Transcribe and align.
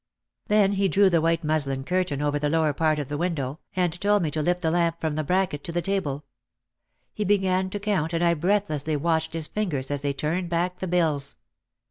Then 0.47 0.71
he 0.71 0.87
drew 0.87 1.11
the 1.11 1.21
white 1.21 1.43
muslin 1.43 1.83
curtain 1.83 2.23
over 2.23 2.39
the 2.39 2.49
lower 2.49 2.73
part 2.73 2.97
of 2.97 3.07
the 3.07 3.19
win 3.19 3.35
dow, 3.35 3.59
and 3.75 4.01
told 4.01 4.23
me 4.23 4.31
to 4.31 4.41
lift 4.41 4.63
the 4.63 4.71
lamp 4.71 4.99
from 4.99 5.13
the 5.13 5.23
bracket 5.23 5.63
to 5.65 5.71
OUT 5.71 5.77
OF 5.77 5.83
THE 5.83 5.91
SHADOW 5.91 6.09
139 7.13 7.13
the 7.15 7.21
table. 7.21 7.29
He 7.29 7.37
began 7.37 7.69
to 7.69 7.79
count 7.79 8.13
and 8.13 8.23
I 8.23 8.33
breathlessly 8.33 8.95
watched 8.95 9.33
his 9.33 9.45
fingers 9.45 9.91
as 9.91 10.01
they 10.01 10.13
turned 10.13 10.49
back 10.49 10.79
the 10.79 10.87
bills. 10.87 11.35